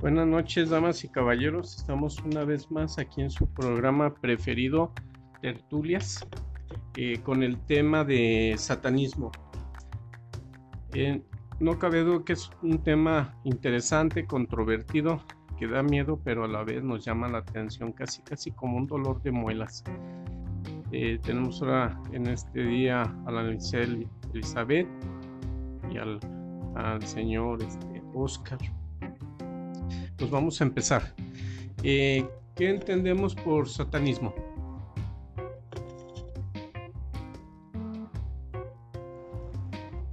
[0.00, 1.76] Buenas noches, damas y caballeros.
[1.76, 4.94] Estamos una vez más aquí en su programa preferido,
[5.42, 6.26] Tertulias,
[6.96, 9.30] eh, con el tema de satanismo.
[10.94, 11.20] Eh,
[11.58, 15.20] no cabe duda que es un tema interesante, controvertido,
[15.58, 18.86] que da miedo, pero a la vez nos llama la atención, casi casi como un
[18.86, 19.84] dolor de muelas.
[20.92, 24.88] Eh, tenemos ahora en este día a la Elizabeth
[25.92, 26.18] y al,
[27.02, 28.58] señor este, Oscar
[30.20, 31.14] pues vamos a empezar.
[31.82, 34.34] Eh, ¿Qué entendemos por satanismo?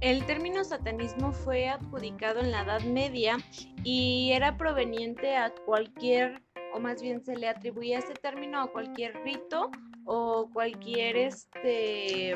[0.00, 3.36] El término satanismo fue adjudicado en la Edad Media
[3.84, 9.14] y era proveniente a cualquier, o más bien se le atribuía este término a cualquier
[9.24, 9.70] rito
[10.06, 12.34] o cualquier este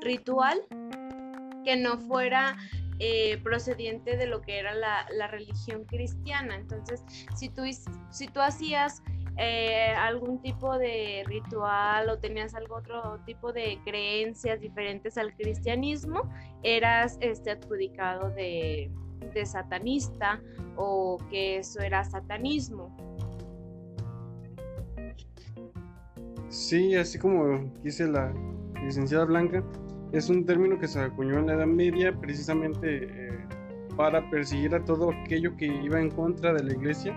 [0.00, 0.60] ritual
[1.64, 2.56] que no fuera
[3.02, 6.54] eh, procediente de lo que era la, religión cristiana.
[6.54, 7.02] Entonces,
[7.34, 7.62] si tú,
[8.10, 9.02] si tú hacías
[9.38, 16.30] eh, algún tipo de ritual o tenías algún otro tipo de creencias diferentes al cristianismo,
[16.62, 18.90] eras este, adjudicado de,
[19.32, 20.42] de satanista
[20.76, 22.94] o que eso era satanismo.
[26.50, 28.30] Sí, así como dice la
[28.84, 29.64] licenciada Blanca,
[30.12, 33.38] es un término que se acuñó en la Edad Media precisamente eh,
[33.96, 37.12] para perseguir a todo aquello que iba en contra de la iglesia.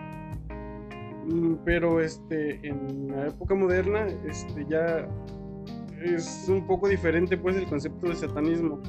[1.25, 5.07] Mm, pero este, en la época moderna este, ya
[6.03, 8.81] es un poco diferente pues el concepto de satanismo,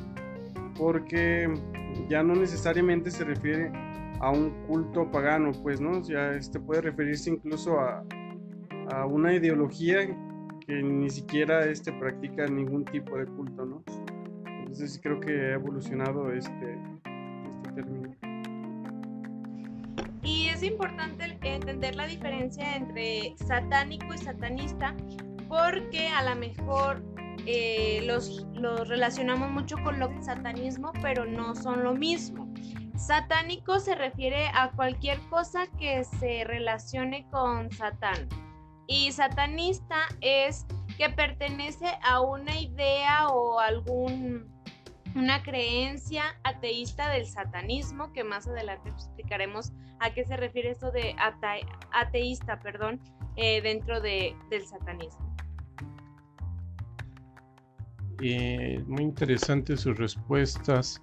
[0.76, 1.48] porque
[2.08, 3.70] ya no necesariamente se refiere
[4.20, 6.02] a un culto pagano, pues, ¿no?
[6.02, 8.04] Ya este puede referirse incluso a,
[8.90, 10.02] a una ideología
[10.66, 13.82] que ni siquiera este practica ningún tipo de culto, ¿no?
[14.46, 16.78] Entonces creo que ha evolucionado este,
[17.48, 18.14] este término.
[20.22, 24.94] Y es importante entender la diferencia entre satánico y satanista
[25.48, 27.02] porque a lo mejor
[27.46, 32.52] eh, los, los relacionamos mucho con lo satanismo, pero no son lo mismo.
[32.96, 38.28] Satánico se refiere a cualquier cosa que se relacione con Satán.
[38.86, 40.66] Y satanista es
[40.98, 44.52] que pertenece a una idea o algún
[45.14, 51.14] una creencia ateísta del satanismo, que más adelante explicaremos a qué se refiere esto de
[51.92, 53.00] ateísta, perdón,
[53.36, 55.34] eh, dentro de, del satanismo.
[58.18, 61.02] Muy interesantes sus respuestas.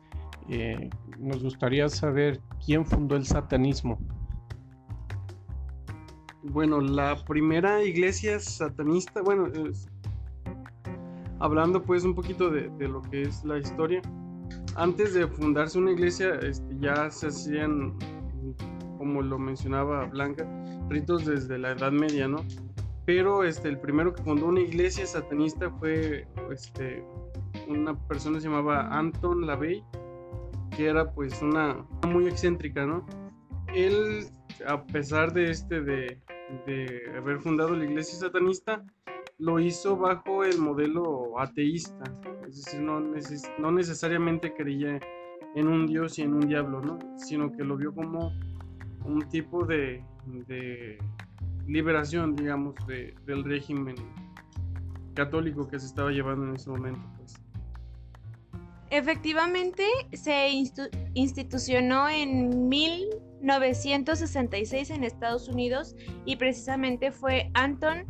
[0.49, 3.99] Eh, nos gustaría saber quién fundó el satanismo.
[6.43, 9.47] Bueno, la primera iglesia satanista, bueno,
[11.39, 14.01] hablando pues un poquito de, lo que es la historia,
[14.75, 17.93] antes de fundarse una iglesia este, ya se hacían,
[18.97, 20.47] como lo mencionaba Blanca,
[20.89, 22.43] ritos desde la Edad Media, ¿no?
[23.05, 27.03] Pero este, el primero que fundó una iglesia satanista fue este,
[27.67, 29.83] una persona que se llamaba Anton LaVey,
[30.75, 33.05] que era pues una muy excéntrica, ¿no?
[33.73, 34.25] Él,
[34.67, 36.19] a pesar de este, de,
[36.65, 38.83] de haber fundado la iglesia satanista,
[39.37, 42.03] lo hizo bajo el modelo ateísta,
[42.47, 44.99] es decir, no, necesariamente creía
[45.55, 46.99] en un dios y en un diablo, ¿no?
[47.17, 48.31] sino que lo vio como
[49.03, 50.03] un tipo de,
[51.67, 53.95] liberación, digamos, de, del régimen
[55.13, 57.01] católico que se estaba llevando en ese momento.
[57.17, 57.41] Pues.
[58.91, 60.49] Efectivamente, se
[61.13, 62.67] institucionó en
[63.41, 68.05] 1966 en Estados Unidos y precisamente fue Anton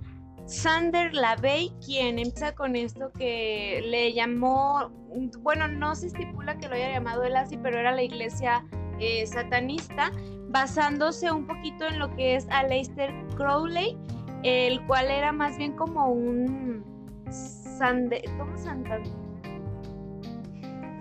[0.45, 4.89] Sander Lavey quien empieza con esto que le llamó,
[5.39, 8.65] bueno, no se estipula que lo haya llamado él así, pero era la iglesia
[8.99, 10.11] eh, satanista,
[10.49, 13.97] basándose un poquito en lo que es Aleister Crowley,
[14.43, 16.83] el cual era más bien como un
[17.29, 18.57] sande, ¿cómo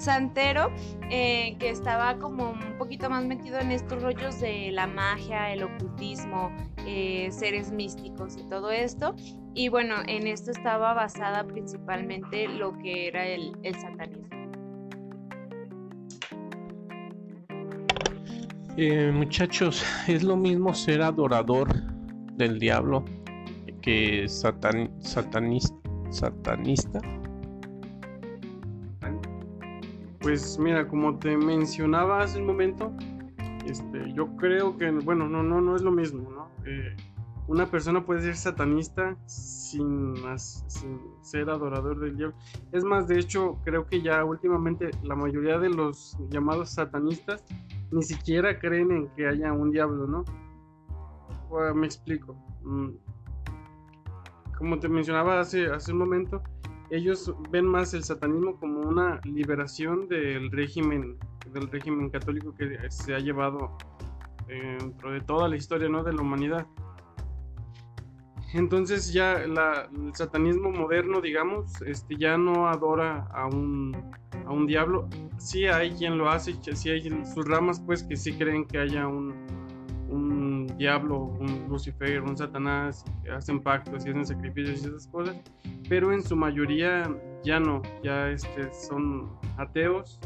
[0.01, 0.71] santero
[1.11, 5.63] eh, que estaba como un poquito más metido en estos rollos de la magia, el
[5.63, 6.51] ocultismo,
[6.87, 9.15] eh, seres místicos y todo esto.
[9.55, 14.29] Y bueno, en esto estaba basada principalmente lo que era el, satanismo.
[18.77, 21.69] Eh, muchachos, es lo mismo ser adorador
[22.35, 23.05] del diablo
[23.83, 25.75] que satanista.
[26.11, 27.20] satanista.
[30.21, 32.93] Pues mira, como te mencionaba hace un momento,
[33.67, 36.51] este, yo creo que, bueno, no, no, no es lo mismo, ¿no?
[36.67, 36.97] Eh,
[37.49, 42.37] una persona puede ser satanista sin, sin, ser adorador del diablo.
[42.71, 47.45] Es más, de hecho, creo que ya últimamente la mayoría de los llamados satanistas
[47.91, 50.25] ni siquiera creen en que haya un diablo, ¿no?
[51.75, 52.37] me explico.
[52.63, 52.91] Mm,
[54.57, 56.43] como te mencionaba hace, hace un momento,
[56.91, 61.19] ellos ven más el satanismo como una liberación del régimen,
[61.53, 63.77] del régimen católico que se ha llevado
[64.49, 66.03] eh, dentro de toda la historia ¿no?
[66.03, 66.67] de la humanidad.
[68.53, 69.55] Entonces ya el
[70.15, 73.97] satanismo moderno, digamos, este, ya no adora a un,
[74.45, 75.09] a un diablo.
[75.39, 79.07] Sí hay quien lo hace, sí hay sus ramas pues que sí creen que haya
[79.07, 79.70] un, un
[80.81, 85.37] diablo, un Lucifer, un Satanás, hacen pactos y hacen sacrificios y esas cosas,
[85.91, 87.05] pero en su mayoría
[87.45, 90.19] ya no, ya este, son ateos,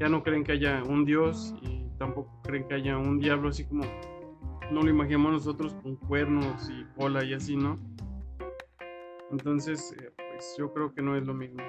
[0.00, 3.66] ya no creen que haya un Dios y tampoco creen que haya un diablo así
[3.66, 3.84] como
[4.72, 7.78] no lo imaginamos nosotros con cuernos y cola y así, ¿no?
[9.30, 11.62] Entonces, eh, pues yo creo que no es lo mismo.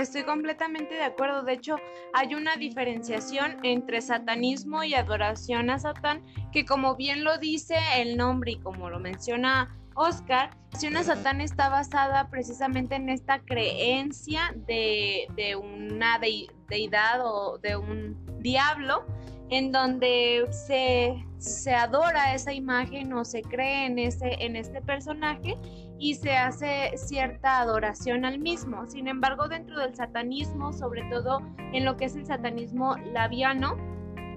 [0.00, 1.42] Estoy completamente de acuerdo.
[1.42, 1.76] De hecho,
[2.14, 6.22] hay una diferenciación entre satanismo y adoración a Satán,
[6.52, 11.68] que como bien lo dice el nombre y como lo menciona Oscar, a Satán está
[11.68, 16.20] basada precisamente en esta creencia de, una
[16.68, 19.04] deidad o de un diablo,
[19.50, 25.56] en donde se, se, adora esa imagen o se cree en, ese, en este personaje
[25.98, 28.86] y se hace cierta adoración al mismo.
[28.88, 31.40] Sin embargo, dentro del satanismo, sobre todo
[31.72, 33.76] en lo que es el satanismo labiano,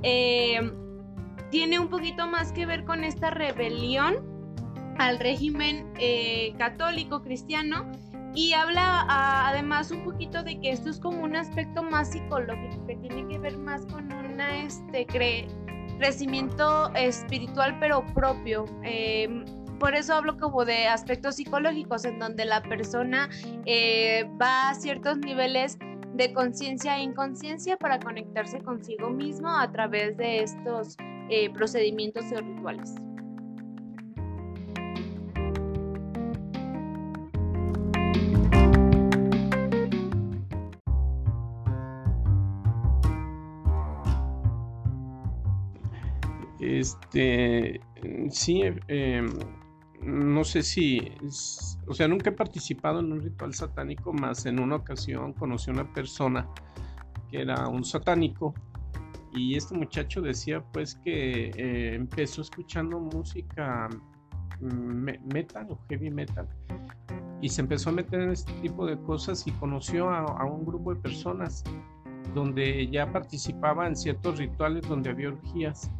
[0.04, 0.60] eh,
[1.52, 4.16] tiene un poquito más que ver con esta rebelión
[4.98, 7.92] al régimen eh, católico cristiano
[8.33, 9.06] y habla
[9.48, 13.39] además un poquito de que esto es como un aspecto más psicológico que tiene que
[13.39, 15.06] ver más con un este,
[15.98, 18.66] crecimiento espiritual pero propio.
[18.83, 19.44] Eh,
[19.80, 23.30] por eso hablo como de aspectos psicológicos en donde la persona
[23.66, 25.78] eh, va a ciertos niveles
[26.13, 30.95] de conciencia e inconsciencia para conectarse consigo mismo a través de estos
[31.30, 32.94] eh, procedimientos o rituales.
[46.81, 47.80] Este,
[48.31, 49.24] sí, eh,
[50.01, 51.00] no sé si,
[51.86, 55.74] o sea, nunca he participado en un ritual satánico, más en una ocasión conocí a
[55.74, 56.48] una persona
[57.30, 58.56] que era un satánico
[59.31, 63.88] y este muchacho decía pues que eh, empezó escuchando música
[64.60, 66.50] mm, metal o heavy metal
[67.42, 70.66] y se empezó a meter en este tipo de cosas y conoció a, a un
[70.66, 71.63] grupo de personas
[72.33, 75.92] donde ya participaba en ciertos rituales donde había orgías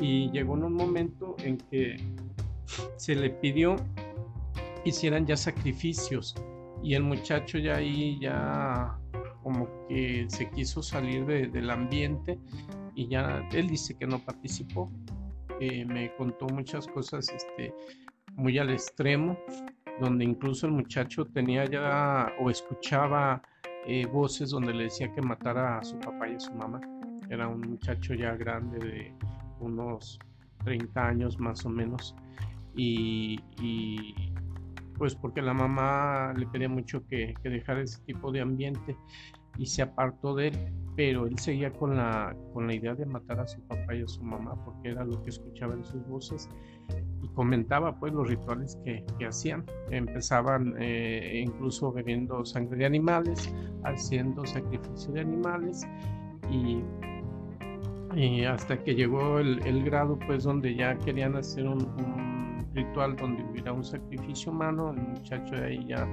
[0.00, 1.96] y llegó un momento en que
[2.96, 3.76] se le pidió
[4.84, 6.34] hicieran ya sacrificios
[6.82, 8.98] y el muchacho ya ahí ya
[9.42, 12.38] como que se quiso salir del ambiente
[12.94, 14.90] y ya él dice que no participó
[15.60, 17.74] eh, me contó muchas cosas este
[18.34, 19.36] muy al extremo
[20.00, 23.42] donde incluso el muchacho tenía ya o escuchaba
[23.86, 26.80] eh, voces donde le decía que matara a su papá y a su mamá.
[27.30, 29.14] Era un muchacho ya grande de
[29.60, 30.18] unos
[30.64, 32.14] 30 años más o menos
[32.74, 33.40] y,
[34.96, 38.96] pues porque la mamá le pedía mucho que, que, dejara ese tipo de ambiente
[39.56, 40.58] y se apartó de él,
[40.96, 44.08] pero él seguía con la, con la idea de matar a su papá y a
[44.08, 46.48] su mamá porque era lo que escuchaba en sus voces
[47.22, 49.64] y comentaba pues los rituales que, que hacían.
[49.90, 53.52] Empezaban eh, incluso bebiendo sangre de animales,
[53.84, 55.86] haciendo sacrificio de animales
[56.50, 56.82] y
[58.14, 63.72] y hasta que llegó el, grado pues donde ya querían hacer un, ritual donde hubiera
[63.72, 66.06] un sacrificio humano, el muchacho de ahí ya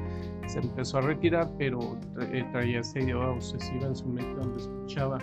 [0.47, 1.79] se empezó a retirar, pero
[2.21, 5.17] eh, traía esa idea obsesiva en su mente donde escuchaba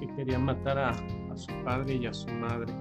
[0.00, 2.72] que quería matar a, a su padre y a su madre.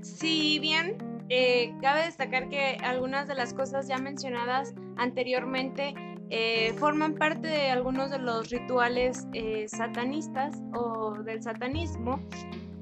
[0.00, 0.96] Sí, bien,
[1.28, 5.94] eh, cabe destacar que algunas de las cosas ya mencionadas anteriormente
[6.34, 12.18] eh, forman parte de algunos de los rituales eh, satanistas o del satanismo,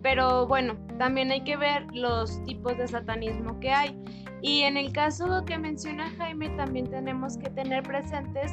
[0.02, 4.00] pero bueno, también hay que ver los tipos de satanismo que hay.
[4.40, 8.52] Y en el caso que menciona Jaime, también tenemos que tener presentes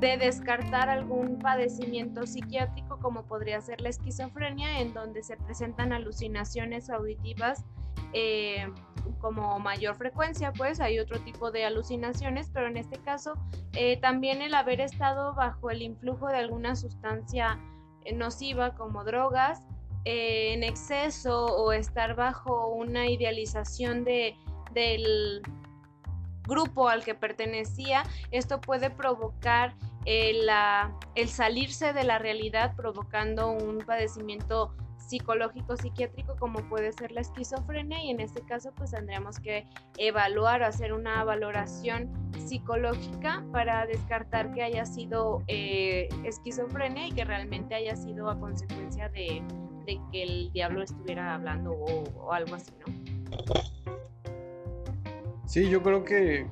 [0.00, 6.88] de descartar algún padecimiento psiquiátrico como podría ser la esquizofrenia, en donde se presentan alucinaciones
[6.88, 7.66] auditivas
[8.12, 8.68] eh,
[9.20, 13.34] como mayor frecuencia, pues hay otro tipo de alucinaciones, pero en este caso
[13.72, 17.58] eh, también el haber estado bajo el influjo de alguna sustancia
[18.14, 19.62] nociva como drogas,
[20.04, 24.36] eh, en exceso o estar bajo una idealización de,
[24.72, 25.42] del
[26.44, 29.74] grupo al que pertenecía, esto puede provocar
[30.06, 30.48] el
[31.28, 34.74] salirse de la realidad, provocando un padecimiento
[35.08, 40.60] psicológico psiquiátrico como puede ser la esquizofrenia y en este caso pues tendríamos que evaluar
[40.62, 42.10] o hacer una valoración
[42.46, 49.08] psicológica para descartar que haya sido eh, esquizofrenia y que realmente haya sido a consecuencia
[49.08, 49.42] de,
[50.12, 52.94] que el diablo estuviera hablando o, algo así, ¿no?
[55.46, 56.46] Sí, yo creo que,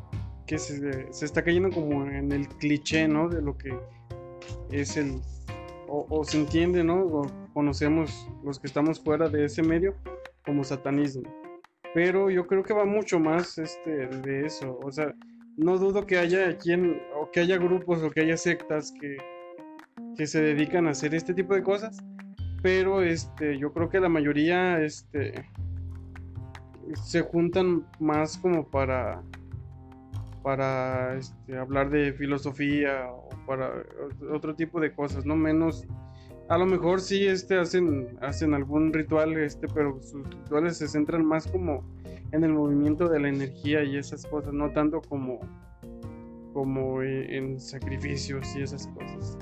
[0.46, 3.28] se, se, está cayendo como en el cliché, ¿no?
[3.28, 3.78] De lo que
[4.70, 5.20] es el...
[5.86, 7.26] o, o se entiende, ¿no?
[7.56, 9.94] Conocemos los que estamos fuera de ese medio
[10.44, 11.22] como satanismo.
[11.94, 14.78] Pero yo creo que va mucho más este, de eso.
[14.82, 15.14] O sea,
[15.56, 19.16] no dudo que haya quien, o que haya grupos o que haya sectas que,
[20.18, 21.96] que se dedican a hacer este tipo de cosas.
[22.62, 25.32] Pero este, yo creo que la mayoría este,
[27.06, 29.22] se juntan más como para,
[30.42, 33.72] para este, hablar de filosofía o para
[34.30, 35.86] otro tipo de cosas, no menos
[36.48, 41.24] a lo mejor sí este, hacen, hacen algún ritual, este, pero sus rituales se centran
[41.24, 41.84] más como
[42.32, 45.40] en el movimiento de la energía y esas cosas, no tanto como,
[46.52, 49.38] como en sacrificios y esas cosas.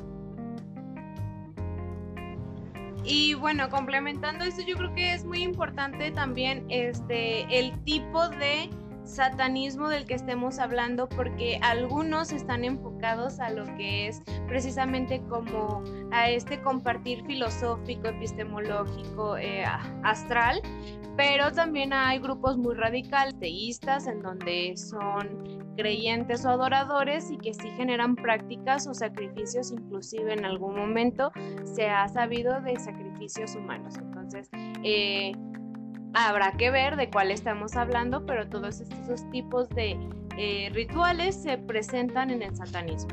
[3.04, 8.70] Y bueno, complementando esto, yo creo que es muy importante también este, el tipo de
[9.04, 15.82] satanismo del que estemos hablando porque algunos están enfocados a lo que es precisamente como
[16.10, 19.64] a este compartir filosófico, epistemológico, eh,
[20.02, 20.60] astral,
[21.16, 27.54] pero también hay grupos muy radicales, teístas, en donde son creyentes o adoradores y que
[27.54, 31.30] sí generan prácticas o sacrificios, inclusive en algún momento
[31.64, 33.94] se ha sabido de sacrificios humanos.
[33.98, 34.48] Entonces,
[34.82, 35.32] eh,
[36.14, 39.98] Habrá que ver de cuál estamos hablando, pero todos estos tipos de
[40.38, 43.10] eh, rituales se presentan en el satanismo.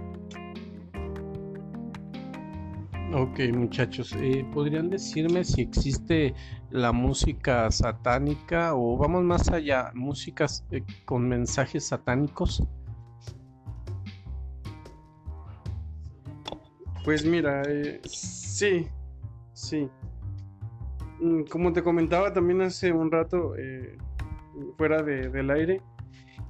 [3.13, 6.33] Ok, muchachos, eh, ¿podrían decirme si existe
[6.69, 12.63] la música satánica o vamos más allá, músicas eh, con mensajes satánicos?
[17.03, 17.63] Pues mira,
[18.05, 18.87] sí,
[19.53, 19.89] sí.
[21.21, 23.95] Mm, como te comentaba también hace un rato, eh,
[24.75, 25.81] fuera del aire,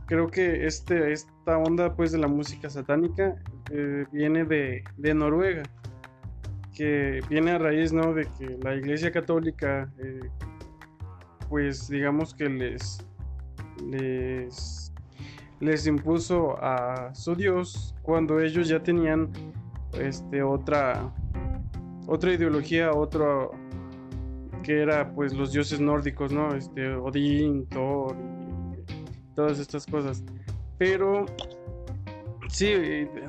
[0.05, 3.35] creo que este, esta onda pues de la música satánica
[3.69, 5.63] eh, viene de, Noruega,
[6.73, 8.13] que viene a raíz ¿no?
[8.13, 10.21] de que la Iglesia Católica eh,
[11.49, 13.05] pues digamos que les,
[13.89, 14.93] les,
[15.59, 19.29] les impuso a su Dios cuando ellos ya tenían
[19.99, 21.13] este, otra,
[22.07, 23.51] otra ideología, otro
[24.61, 26.53] que era pues los dioses nórdicos, ¿no?
[26.55, 28.15] Este, Odín, Thor
[28.73, 30.23] y todas estas cosas.
[30.77, 31.25] Pero
[32.49, 32.67] sí,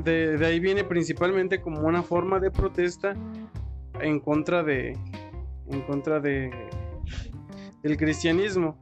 [0.04, 3.14] de, ahí viene principalmente como una forma de protesta
[4.00, 4.96] en contra de
[5.68, 6.50] en contra de
[7.82, 8.78] del cristianismo.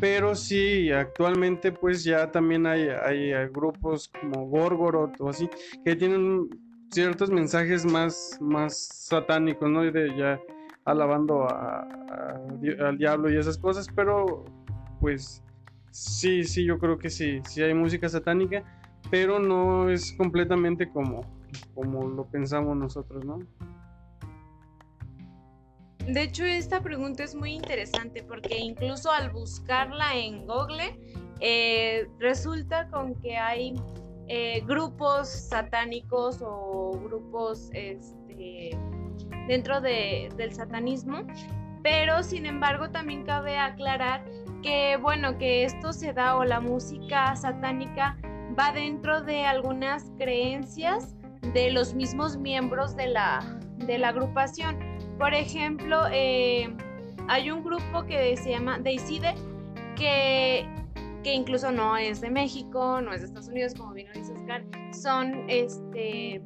[0.00, 5.50] Pero sí, actualmente pues ya también hay, hay, grupos como Gorgoroth o así
[5.84, 6.48] que tienen
[6.90, 9.82] ciertos mensajes más, más satánicos, ¿no?
[9.82, 10.40] De ya
[10.88, 14.44] alabando al diablo y esas cosas, pero
[15.00, 15.42] pues
[15.90, 18.64] sí, sí, yo creo que sí, sí hay música satánica,
[19.10, 21.20] pero no es completamente como,
[21.74, 23.38] como lo pensamos nosotros, ¿no?
[26.06, 30.98] De hecho, esta pregunta es muy interesante porque incluso al buscarla en Google,
[31.40, 33.74] eh, resulta con que hay
[34.28, 38.70] eh, grupos satánicos o grupos este,
[39.48, 41.22] dentro del satanismo,
[41.82, 44.24] pero sin embargo también cabe aclarar
[44.62, 48.16] que bueno, que esto se da o la música satánica
[48.58, 51.16] va dentro de algunas creencias
[51.54, 54.78] de los mismos miembros de la, de la agrupación.
[55.18, 56.74] Por ejemplo, eh,
[57.28, 59.34] hay un grupo que se llama Deicide,
[59.96, 60.68] que,
[61.22, 64.64] que incluso no es de México, no es de Estados Unidos, como bien dice Oscar,
[64.92, 66.42] son este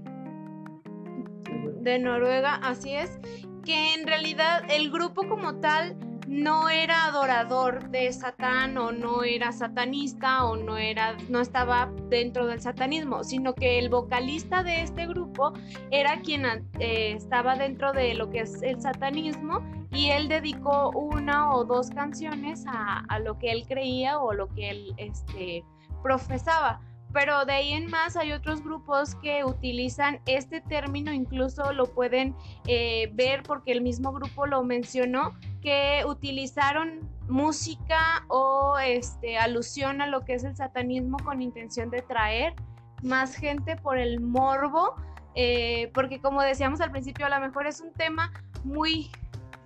[1.83, 3.19] de Noruega, así es,
[3.65, 5.97] que en realidad el grupo como tal
[6.33, 12.47] no era adorador de Satán o no era satanista o no era no estaba dentro
[12.47, 15.53] del satanismo, sino que el vocalista de este grupo
[15.91, 16.47] era quien
[16.79, 19.61] eh, estaba dentro de lo que es el satanismo
[19.91, 24.49] y él dedicó una o dos canciones a, a lo que él creía o lo
[24.55, 25.65] que él este,
[26.03, 26.81] profesaba
[27.13, 32.35] pero de ahí en más hay otros grupos que utilizan este término, incluso lo pueden
[32.67, 40.07] eh, ver porque el mismo grupo lo mencionó, que utilizaron música o este, alusión a
[40.07, 42.55] lo que es el satanismo con intención de traer
[43.03, 44.95] más gente por el morbo,
[45.35, 48.33] eh, porque como decíamos al principio, a lo mejor es un tema
[48.65, 49.11] muy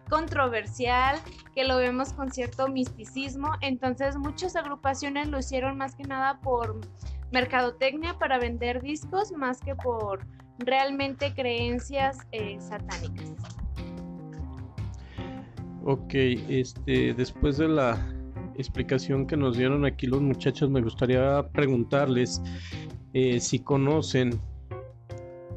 [0.08, 1.18] controversial,
[1.54, 6.80] que lo vemos con cierto misticismo, entonces muchas agrupaciones lo hicieron más que nada por
[7.32, 10.26] mercadotecnia para vender discos más que por
[10.58, 13.32] realmente creencias eh, satánicas.
[15.84, 17.96] Ok, este, después de la
[18.56, 22.42] explicación que nos dieron aquí los muchachos, me gustaría preguntarles
[23.12, 24.40] eh, si conocen,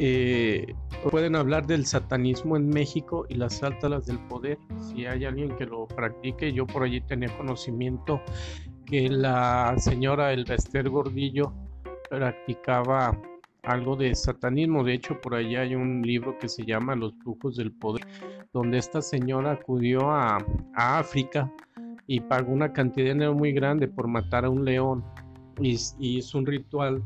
[0.02, 0.76] eh,
[1.12, 4.58] pueden hablar del satanismo en México y las altas del poder.
[4.80, 8.22] Si hay alguien que lo practique, yo por allí tenía conocimiento
[8.86, 11.54] que la señora Elvester Gordillo
[12.10, 13.20] practicaba
[13.64, 14.86] algo de satanismo.
[14.86, 18.08] De hecho, por allá hay un libro que se llama Los brujos del poder,
[18.54, 20.38] donde esta señora acudió a,
[20.76, 21.52] África
[22.08, 25.04] y pagó una cantidad de dinero muy grande por matar a un león
[25.60, 27.04] y, y hizo un ritual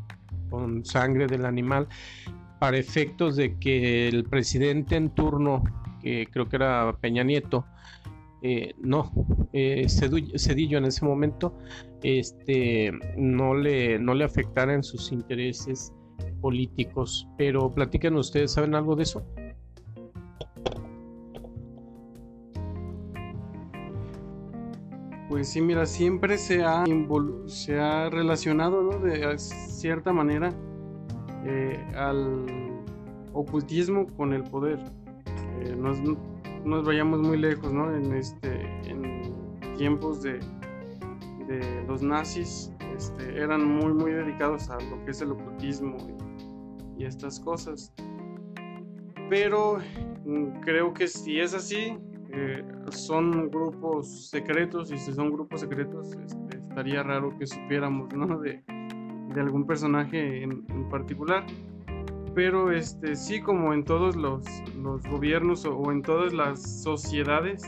[0.51, 1.87] con sangre del animal
[2.63, 5.65] para efectos de que el presidente en turno,
[6.01, 7.65] que creo que era Peña Nieto,
[8.41, 9.11] eh, no,
[9.51, 11.57] eh, Cedillo en ese momento,
[12.03, 15.91] este, no, le, no le afectara en sus intereses
[16.39, 17.27] políticos.
[17.37, 19.25] Pero platiquen ustedes, ¿saben algo de eso?
[25.27, 26.85] Pues sí, mira, siempre se ha,
[27.47, 28.99] se ha relacionado ¿no?
[28.99, 30.55] de cierta manera
[31.45, 32.45] eh, al
[33.33, 34.79] ocultismo con el poder.
[35.59, 37.93] Eh, nos vayamos muy lejos, ¿no?
[37.93, 39.21] En, este, en
[39.77, 40.39] tiempos de,
[41.47, 45.97] de los nazis este, eran muy, muy dedicados a lo que es el ocultismo
[46.97, 47.93] y, estas cosas.
[49.29, 49.79] Pero
[50.25, 51.97] mm, creo que si es así,
[52.31, 58.39] eh, son grupos secretos y si son grupos secretos este, estaría raro que supiéramos ¿no?
[59.33, 61.45] de algún personaje en, particular
[62.35, 64.43] pero este sí como en todos los,
[64.81, 67.63] los gobiernos o, en todas las sociedades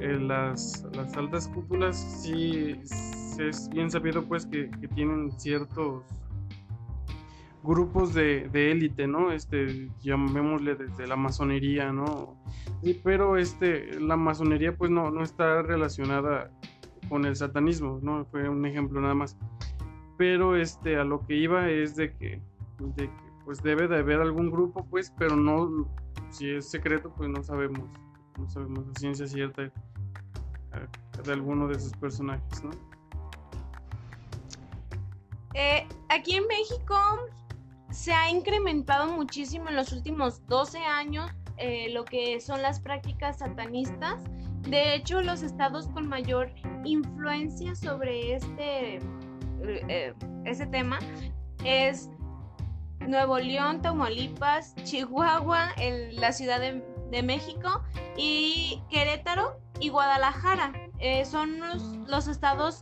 [0.00, 2.80] eh, las, las, altas cúpulas sí
[3.38, 6.04] es bien sabido pues que, que tienen ciertos
[7.64, 9.32] grupos de, de, élite, ¿no?
[9.32, 12.36] Este, llamémosle desde la masonería, ¿no?
[12.82, 16.50] Sí, pero este, la masonería pues no, no está relacionada
[17.08, 18.26] con el satanismo, ¿no?
[18.26, 19.36] Fue un ejemplo nada más.
[20.16, 22.40] Pero este, a lo que iba es de que,
[22.78, 25.88] de que pues debe de haber algún grupo, pues, pero no,
[26.30, 27.88] si es secreto, pues no sabemos,
[28.38, 29.72] no sabemos la ciencia cierta eh,
[31.24, 32.70] de alguno de esos personajes, ¿no?
[35.54, 36.96] Eh, aquí en México
[37.90, 43.38] se ha incrementado muchísimo en los últimos 12 años eh, lo que son las prácticas
[43.38, 44.24] satanistas.
[44.62, 46.50] De hecho, los estados con mayor
[46.84, 48.98] influencia sobre este,
[50.44, 50.98] ese tema
[51.64, 52.10] es
[53.00, 55.72] Nuevo León, Tamaulipas, Chihuahua,
[56.12, 57.80] la Ciudad de, México
[58.16, 60.72] y Querétaro y Guadalajara.
[60.98, 61.60] Eh, son
[62.08, 62.80] los, estados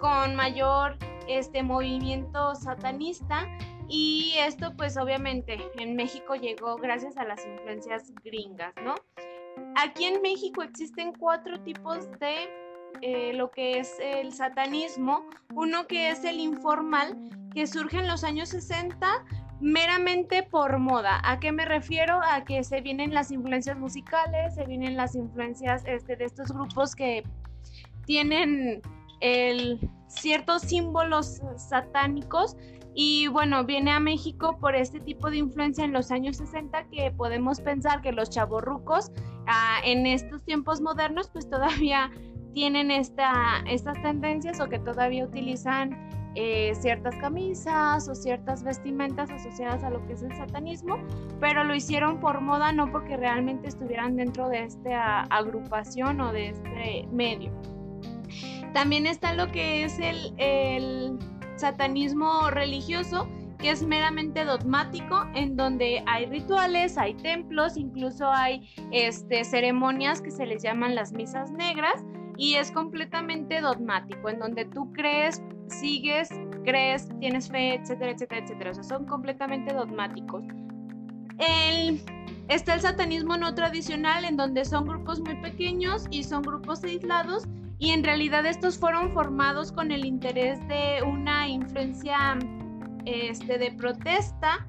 [0.00, 0.96] con mayor
[1.28, 3.46] este movimiento satanista
[3.88, 8.94] y esto pues obviamente en México llegó gracias a las influencias gringas, ¿no?
[9.76, 12.48] Aquí en México existen cuatro tipos de
[13.00, 15.26] eh, lo que es el satanismo.
[15.54, 17.16] Uno que es el informal,
[17.52, 19.24] que surge en los años 60
[19.60, 21.20] meramente por moda.
[21.24, 22.20] ¿A qué me refiero?
[22.22, 26.94] A que se vienen las influencias musicales, se vienen las influencias este, de estos grupos
[26.94, 27.24] que
[28.04, 28.82] tienen
[29.20, 32.56] el, ciertos símbolos satánicos
[32.94, 37.10] y bueno, viene a México por este tipo de influencia en los años 60 que
[37.10, 39.10] podemos pensar que los chavorrucos
[39.46, 42.10] ah, en estos tiempos modernos pues todavía
[42.54, 49.84] tienen esta, estas tendencias o que todavía utilizan eh, ciertas camisas o ciertas vestimentas asociadas
[49.84, 50.98] a lo que es el satanismo,
[51.40, 56.48] pero lo hicieron por moda, no porque realmente estuvieran dentro de esta agrupación o de
[56.48, 57.52] este medio.
[58.72, 61.18] También está lo que es el, el
[61.54, 69.44] satanismo religioso, que es meramente dogmático, en donde hay rituales, hay templos, incluso hay este,
[69.44, 72.04] ceremonias que se les llaman las misas negras,
[72.36, 76.28] y es completamente dogmático, en donde tú crees sigues,
[76.64, 78.70] crees, tienes fe, etcétera, etcétera, etcétera.
[78.70, 80.44] O sea, son completamente dogmáticos.
[82.48, 87.44] Está el satanismo no tradicional, en donde son grupos muy pequeños y son grupos aislados,
[87.78, 92.38] y en realidad estos fueron formados con el interés de una influencia
[93.04, 94.66] este, de protesta.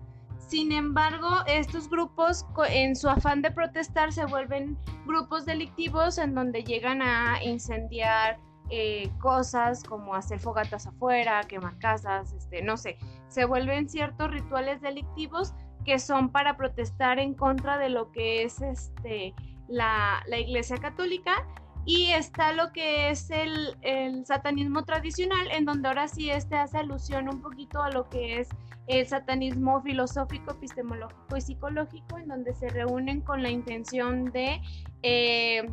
[0.47, 6.63] Sin embargo, estos grupos, en su afán de protestar, se vuelven grupos delictivos en donde
[6.63, 8.37] llegan a incendiar
[8.69, 14.81] eh, cosas como hacer fogatas afuera, quemar casas, este, no sé, se vuelven ciertos rituales
[14.81, 15.53] delictivos
[15.83, 19.33] que son para protestar en contra de lo que es este,
[19.67, 21.45] la, la Iglesia Católica.
[21.87, 26.79] Y está lo que es el, el, satanismo tradicional, en donde ahora sí este hace
[26.79, 28.49] alusión un poquito a lo que es
[28.87, 34.61] el satanismo filosófico, epistemológico y psicológico, en donde se reúnen con la intención de
[35.01, 35.67] eh,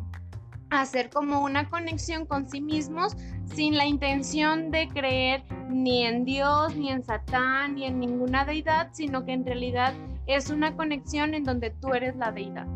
[0.71, 3.17] hacer como una conexión con sí mismos
[3.55, 8.89] sin la intención de creer ni en Dios, ni en Satán, ni en ninguna deidad,
[8.93, 9.95] sino que en realidad
[10.27, 12.67] es una conexión en donde tú eres la deidad.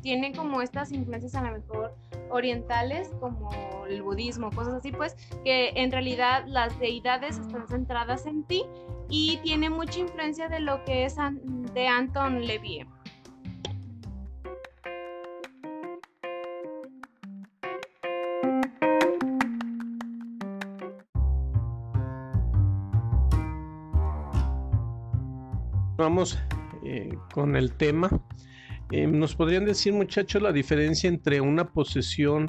[0.00, 1.94] Tiene como estas influencias a lo mejor
[2.30, 3.50] orientales, como
[3.88, 5.14] el budismo, cosas así, pues
[5.44, 8.64] que en realidad las deidades están centradas en ti
[9.08, 11.16] y tiene mucha influencia de lo que es
[11.74, 12.86] de Anton Levy.
[26.02, 26.36] Vamos
[26.82, 28.10] eh, con el tema.
[28.90, 32.46] Eh, ¿Nos podrían decir, muchachos, la diferencia entre una posesión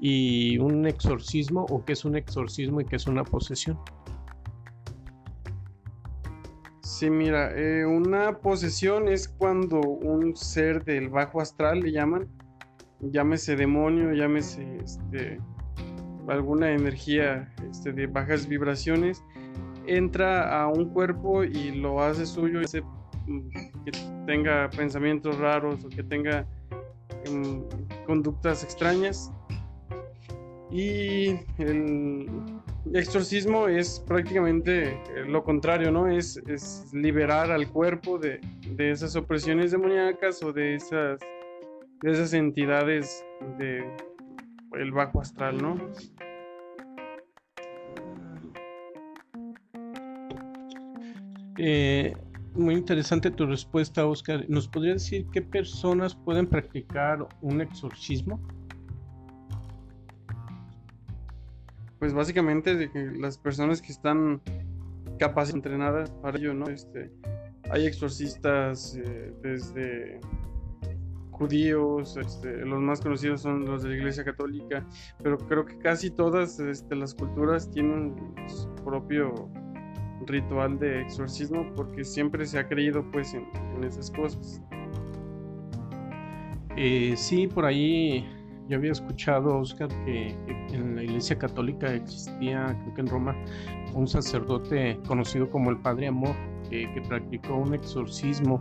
[0.00, 1.66] y un exorcismo?
[1.68, 3.78] ¿O qué es un exorcismo y qué es una posesión?
[7.04, 12.26] Sí, mira, eh, una posesión es cuando un ser del bajo astral le llaman,
[12.98, 15.38] llámese demonio, llámese este,
[16.26, 19.22] alguna energía este, de bajas vibraciones,
[19.86, 22.60] entra a un cuerpo y lo hace suyo,
[23.26, 23.48] mm,
[23.84, 23.92] que
[24.24, 26.46] tenga pensamientos raros o que tenga
[27.30, 29.30] mm, conductas extrañas.
[30.70, 32.30] Y el
[32.92, 36.08] exorcismo es prácticamente lo contrario, ¿no?
[36.08, 36.40] Es,
[36.92, 38.40] liberar al cuerpo de,
[38.78, 41.20] esas opresiones demoníacas o de esas,
[42.02, 43.24] de esas entidades
[43.58, 43.84] de
[44.72, 45.76] el bajo astral, ¿no?
[51.58, 52.14] Eh,
[52.54, 54.44] muy interesante tu respuesta, Oscar.
[54.48, 58.40] ¿Nos podría decir qué personas pueden practicar un exorcismo?
[62.04, 64.42] Pues básicamente las personas que están
[65.18, 66.66] capaces entrenadas para ello, ¿no?
[66.66, 67.10] Este,
[67.70, 70.20] hay exorcistas eh, desde
[71.30, 74.86] judíos, este, los más conocidos son los de la Iglesia Católica,
[75.22, 78.14] pero creo que casi todas este, las culturas tienen
[78.48, 79.48] su propio
[80.26, 83.46] ritual de exorcismo porque siempre se ha creído pues en,
[83.82, 84.60] esas cosas.
[86.76, 88.28] Eh, sí, por ahí
[88.68, 90.34] yo había escuchado, Oscar, que,
[90.72, 93.36] en Iglesia Católica existía, creo que en Roma,
[93.94, 96.34] un sacerdote conocido como el Padre Amor,
[96.68, 98.60] que, practicó un exorcismo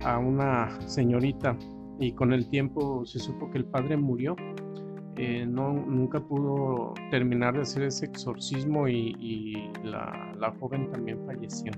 [0.00, 1.56] a una señorita
[1.98, 4.36] y con el tiempo se supo que el padre murió
[5.16, 11.72] eh, no, nunca pudo terminar de hacer ese exorcismo y, la, la, joven también falleció.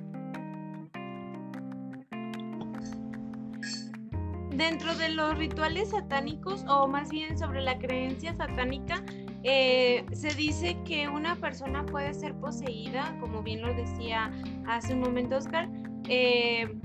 [4.50, 9.04] Dentro de los rituales satánicos, o más bien sobre la creencia satánica,
[9.44, 14.32] eh, se dice que una persona puede ser poseída, como bien lo decía
[14.66, 15.68] hace un momento Oscar,
[16.08, 16.80] eh,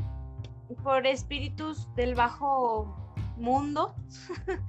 [0.83, 3.95] por espíritus del bajo mundo.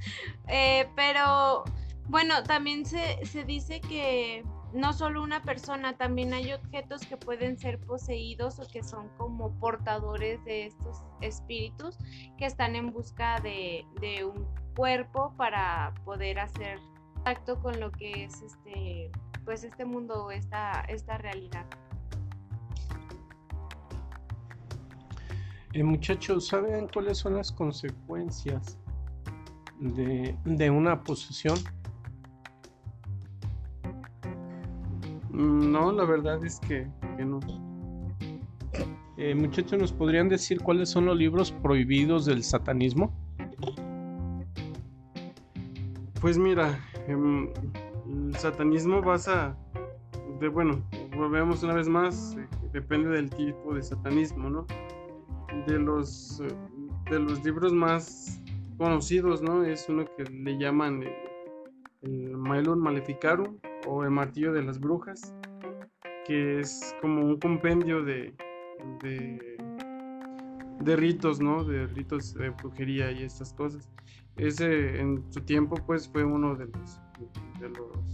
[0.52, 1.62] Eh, pero
[2.08, 7.56] bueno, también se, se dice que no solo una persona, también hay objetos que pueden
[7.56, 11.96] ser poseídos o que son como portadores de estos espíritus
[12.36, 16.80] que están en busca de, de un cuerpo para poder hacer
[17.20, 19.10] contacto con lo que es este
[19.44, 21.66] pues este mundo, esta, esta realidad.
[25.72, 28.78] Eh, muchachos, ¿saben cuáles son las consecuencias
[29.78, 31.58] de, una posesión?
[35.30, 36.86] Mm, no, la verdad es que,
[37.18, 37.40] no.
[39.16, 43.12] Eh, muchachos, ¿nos podrían decir cuáles son los libros prohibidos del satanismo?
[46.20, 46.78] Pues mira,
[47.12, 49.56] el satanismo basa,
[50.40, 50.82] de bueno,
[51.16, 52.36] volvemos una vez más,
[52.72, 54.66] depende del tipo de satanismo, ¿no?
[55.66, 56.42] de los,
[57.10, 58.40] de los libros más
[58.78, 59.64] conocidos, ¿no?
[59.64, 61.02] Es uno que le llaman
[62.02, 65.34] el, el Maleficarum o el Martillo de las Brujas,
[66.26, 68.34] que es como un compendio de,
[69.02, 69.58] de,
[70.80, 71.64] de ritos, ¿no?
[71.64, 73.88] De ritos de brujería y estas cosas.
[74.36, 77.00] Ese en su tiempo pues fue uno de los,
[77.60, 78.10] de los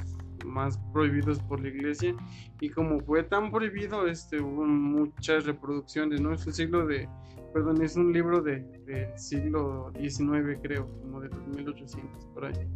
[0.46, 2.14] más prohibidos por la iglesia.
[2.60, 7.08] Y como fue tan prohibido este hubo muchas reproducciones no es un siglo de
[7.52, 12.68] perdón es un libro de, del siglo XIX creo como de los 1800 por ahí.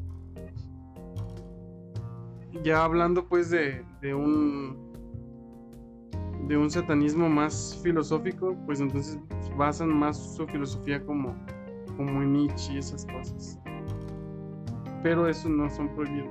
[2.62, 4.90] Ya hablando pues de, de un
[6.46, 9.18] de un satanismo más filosófico pues entonces
[9.56, 11.36] basan más su filosofía como
[12.06, 13.58] como en Nietzsche y esas cosas.
[15.02, 16.30] Pero esos no son prohibidos.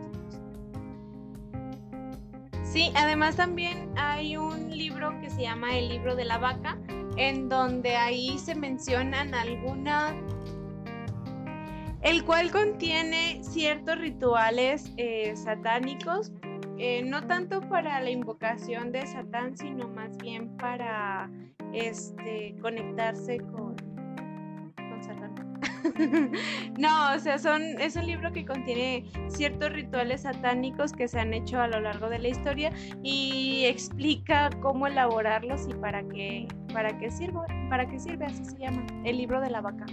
[2.63, 6.79] Sí, además también hay un libro que se llama El libro de la vaca,
[7.17, 10.15] en donde ahí se mencionan algunas,
[12.01, 16.31] el cual contiene ciertos rituales eh, satánicos,
[16.79, 21.29] eh, no tanto para la invocación de Satán, sino más bien para
[21.73, 23.68] este, conectarse con
[26.77, 31.33] no, o sea, son, es un libro que contiene ciertos rituales satánicos que se han
[31.33, 32.71] hecho a lo largo de la historia
[33.03, 38.57] y explica cómo elaborarlos y para qué, para qué sirve, para qué sirve, así se
[38.57, 39.85] llama, el libro de la vaca.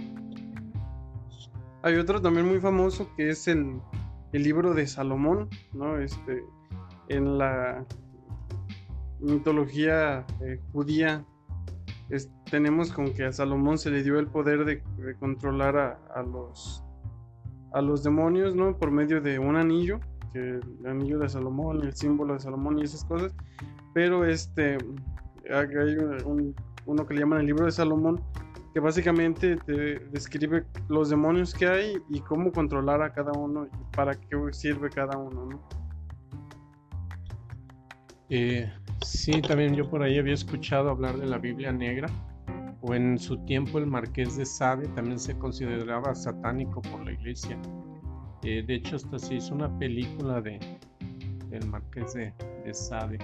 [1.83, 3.81] Hay otro también muy famoso que es el,
[4.31, 5.97] libro de Salomón, ¿no?
[5.99, 6.43] Este,
[7.07, 7.83] en la
[9.19, 11.25] mitología eh, judía
[12.49, 14.81] tenemos con que a Salomón se le dio el poder de,
[15.19, 18.77] controlar a, los, demonios, ¿no?
[18.77, 19.99] Por medio de un anillo,
[20.31, 23.35] que el anillo de Salomón, el símbolo de Salomón y esas cosas.
[23.93, 24.77] Pero este,
[25.51, 25.97] hay
[26.85, 28.21] uno que le llaman el libro de Salomón,
[28.73, 33.95] que básicamente te describe los demonios que hay y cómo controlar a cada uno y
[33.95, 35.59] para qué sirve cada uno, ¿no?
[38.29, 38.69] Eh,
[39.07, 42.09] Sí, también yo por ahí había escuchado hablar de la Biblia negra,
[42.81, 47.57] o en su tiempo el marqués de Sade también se consideraba satánico por la iglesia.
[48.43, 50.59] Eh, de hecho, hasta se hizo una película de
[51.49, 52.33] del marqués de,
[52.73, 53.17] Sade.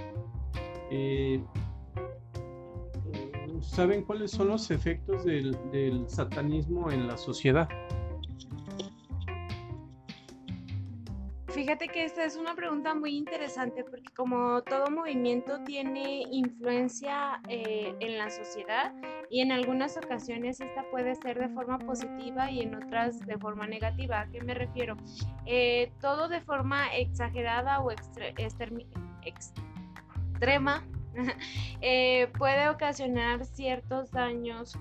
[0.90, 1.44] Eh,
[3.60, 7.68] ¿Saben cuáles son los efectos del satanismo en la sociedad?
[11.64, 17.96] Fíjate que esta es una pregunta muy interesante porque como todo movimiento tiene influencia eh,
[18.02, 18.92] en la sociedad
[19.30, 23.66] y en algunas ocasiones esta puede ser de forma positiva y en otras de forma
[23.66, 24.20] negativa.
[24.20, 24.98] ¿A qué me refiero?
[25.46, 27.92] Eh, todo de forma exagerada o
[29.24, 30.86] extrema
[31.82, 34.78] eh, puede ocasionar ciertos daños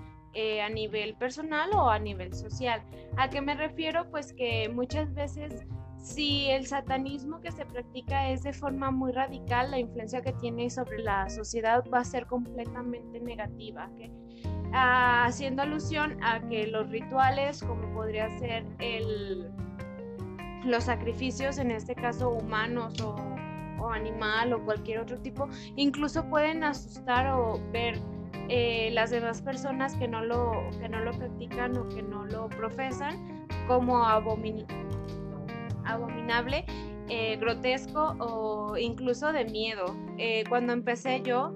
[0.61, 2.81] a nivel personal o a nivel social.
[3.15, 4.09] ¿A qué me refiero?
[4.11, 5.65] Pues que muchas veces
[6.03, 10.69] si el satanismo que se practica es de forma muy radical, la influencia que tiene
[10.69, 13.89] sobre la sociedad va a ser completamente negativa.
[14.73, 19.49] Ah, haciendo alusión a que los rituales, como podría ser el,
[20.65, 23.15] los sacrificios, en este caso humanos o,
[23.89, 27.99] animal o cualquier otro tipo, incluso pueden asustar o ver
[28.47, 32.47] eh, las demás personas que no, lo, que no lo practican o que no lo
[32.47, 34.83] profesan como abominables
[35.85, 36.65] abominable,
[37.09, 39.85] eh, grotesco o incluso de miedo.
[40.17, 41.53] Eh, cuando empecé yo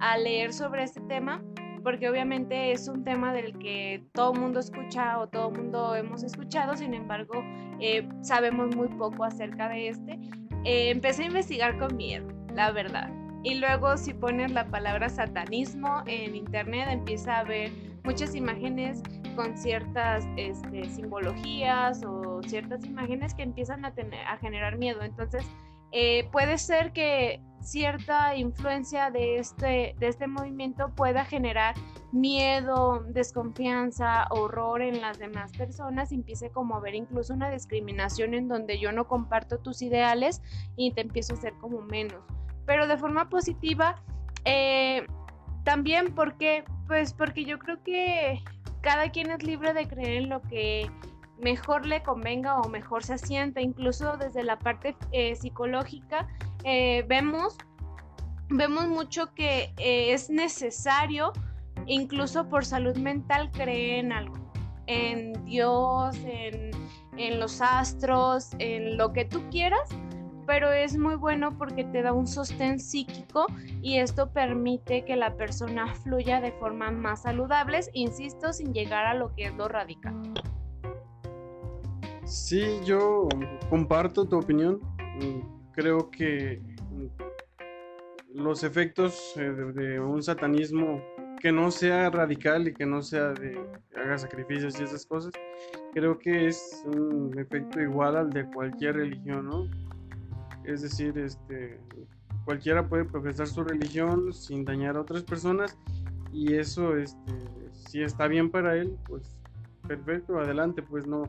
[0.00, 1.42] a leer sobre este tema,
[1.82, 5.94] porque obviamente es un tema del que todo el mundo escucha o todo el mundo
[5.94, 7.44] hemos escuchado, sin embargo
[7.80, 10.18] eh, sabemos muy poco acerca de este,
[10.64, 13.10] empecé a investigar con miedo, la verdad.
[13.44, 17.70] Y luego si pones la palabra satanismo en internet empieza a ver
[18.02, 19.02] muchas imágenes
[19.36, 23.92] con ciertas este, simbologías o ciertas imágenes que empiezan a,
[24.40, 25.02] generar miedo.
[25.02, 25.44] Entonces,
[25.92, 31.74] eh, puede ser que cierta influencia de este, de este movimiento pueda generar
[32.12, 38.48] miedo, desconfianza, horror en las demás personas, empiece como a ver incluso una discriminación en
[38.48, 40.42] donde yo no comparto tus ideales
[40.76, 42.24] y te empiezo a hacer como menos.
[42.66, 44.02] Pero de forma positiva,
[44.44, 45.06] eh,
[45.64, 48.40] también porque, pues porque yo creo que
[48.80, 50.88] cada quien es libre de creer en lo que
[51.38, 56.28] mejor le convenga o mejor se asienta, incluso desde la parte eh, psicológica
[56.64, 57.56] eh, vemos,
[58.48, 61.32] vemos mucho que eh, es necesario,
[61.86, 64.36] incluso por salud mental, creer en algo,
[64.86, 66.70] en Dios, en,
[67.16, 69.88] en los astros, en lo que tú quieras,
[70.46, 73.46] pero es muy bueno porque te da un sostén psíquico
[73.82, 79.14] y esto permite que la persona fluya de forma más saludable, insisto, sin llegar a
[79.14, 80.14] lo que es lo radical.
[82.26, 83.28] Sí, yo
[83.70, 84.80] comparto tu opinión.
[85.72, 86.60] Creo que
[88.34, 91.00] los efectos eh, de un satanismo
[91.40, 93.58] que no sea radical y que no sea de
[93.94, 95.32] haga sacrificios y esas cosas,
[95.94, 99.68] creo que es un efecto igual al de cualquier religión, ¿no?
[100.66, 101.78] es decir, este,
[102.44, 105.78] cualquiera puede profesar su religión sin dañar a otras personas
[106.32, 107.32] y eso, este,
[107.72, 109.36] si está bien para él, pues
[109.86, 111.22] perfecto, adelante, pues no,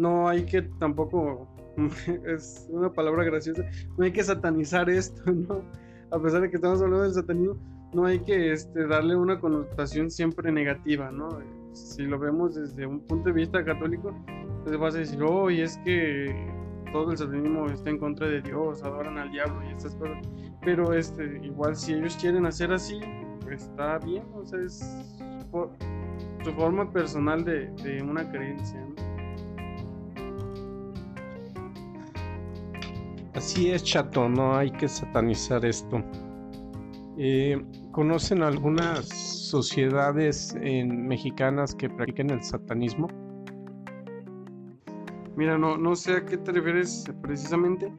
[0.00, 1.46] no hay que tampoco,
[2.26, 3.64] es una palabra graciosa,
[3.98, 5.62] no hay que satanizar esto, ¿no?
[6.10, 7.56] A pesar de que estamos hablando del satanismo,
[7.92, 11.28] no hay que este, darle una connotación siempre negativa, ¿no?
[11.72, 14.12] Si lo vemos desde un punto de vista católico,
[14.64, 16.34] pues vas a decir, oh, y es que
[16.92, 20.18] todo el satanismo está en contra de Dios, adoran al diablo y estas cosas.
[20.62, 23.00] Pero este, igual si ellos quieren hacer así,
[23.50, 24.78] está bien, o sea, es
[26.44, 28.84] su forma personal de, de una creencia.
[33.40, 36.04] Así es, chato, no hay que satanizar esto.
[37.16, 37.58] Eh,
[37.90, 43.08] ¿Conocen algunas sociedades mexicanas que practiquen el satanismo?
[45.36, 47.90] Mira, no, no sé a qué te refieres precisamente,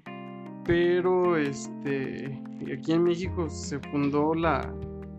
[0.63, 2.39] pero este
[2.71, 4.71] aquí en México se fundó la,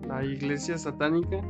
[0.07, 1.41] la iglesia satánica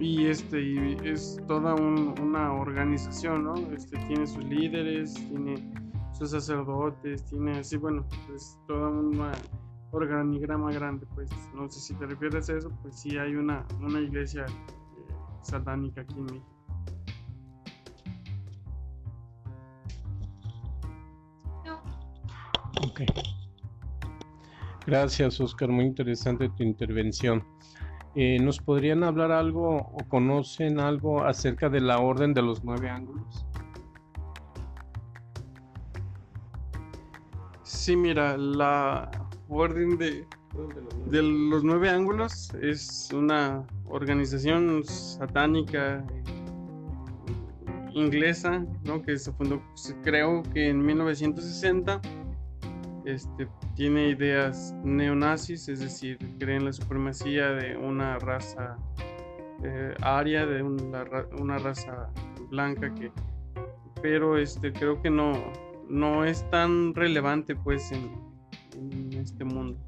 [0.00, 3.54] y este y es toda una organización, ¿no?
[3.74, 5.54] Este tiene sus líderes, tiene
[6.12, 9.32] sus sacerdotes, tiene así, bueno, es toda una
[9.92, 14.00] organigrama grande, pues no sé si te refieres a eso, pues sí hay una, una
[14.00, 16.46] iglesia eh, satánica aquí en México.
[22.82, 23.02] Ok.
[24.86, 25.68] Gracias, Oscar.
[25.68, 27.44] Muy interesante tu intervención.
[28.16, 32.90] Eh, ¿Nos podrían hablar algo o conocen algo acerca de la orden de los nueve
[32.90, 33.46] ángulos?
[37.62, 39.08] Sí, mira, la
[39.48, 40.26] orden de,
[41.10, 46.04] los nueve ángulos es una organización satánica
[47.92, 49.02] inglesa, ¿no?
[49.02, 49.62] que se fundó,
[50.02, 52.00] creo que en 1960
[53.04, 58.76] este, tiene ideas neonazis, es decir, cree en la supremacía de una raza
[59.62, 61.04] eh, aria, de una,
[61.58, 62.10] raza
[62.48, 63.12] blanca que,
[64.02, 65.32] pero este, creo que no,
[65.88, 68.30] no es tan relevante pues en,
[69.12, 69.78] este mundo.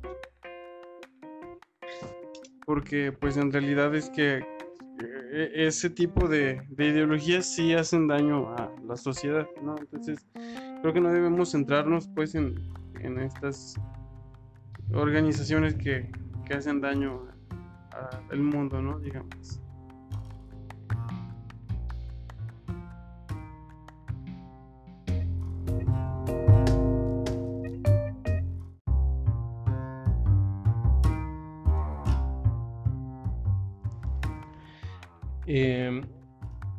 [2.67, 4.45] Porque pues en realidad es que
[5.03, 9.77] eh, ese tipo de, de, ideologías sí hacen daño a la sociedad, ¿no?
[9.79, 10.27] Entonces
[10.83, 12.55] creo que no debemos centrarnos pues en,
[13.03, 13.75] en estas
[14.95, 16.11] organizaciones que,
[16.45, 17.27] que hacen daño
[18.31, 18.99] al mundo, ¿no?
[18.99, 19.61] Digamos.
[35.55, 36.01] Eh,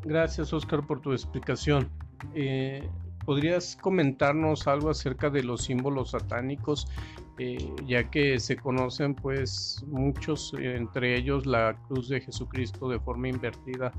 [0.04, 1.90] gracias, Oscar, por tu explicación.
[2.34, 2.90] Eh,
[3.26, 6.88] ¿Podrías comentarnos algo acerca de los símbolos satánicos,
[7.40, 7.58] eh,
[7.88, 13.94] ya que se conocen pues muchos, entre ellos la cruz de Jesucristo de forma invertida?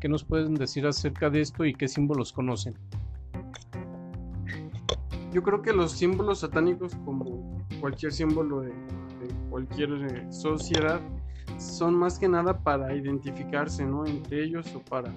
[0.00, 2.74] ¿Qué nos pueden decir acerca de esto y qué símbolos conocen?
[5.32, 8.72] Yo creo que los símbolos satánicos, como cualquier símbolo de,
[9.50, 11.00] cualquier eh, sociedad,
[11.58, 14.06] son más que nada para identificarse, ¿no?
[14.06, 15.12] Entre ellos o para,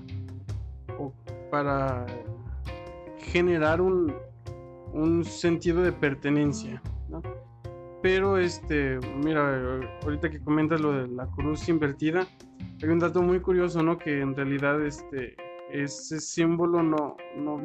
[0.98, 1.14] o
[1.50, 2.06] para
[3.20, 4.14] generar un,
[4.94, 7.22] un sentido de pertenencia, ¿no?
[8.02, 12.26] Pero este, mira, ahorita que comentas lo de la cruz invertida,
[12.82, 13.98] hay un dato muy curioso, ¿no?
[13.98, 15.36] Que en realidad este,
[15.70, 17.62] ese símbolo no, no,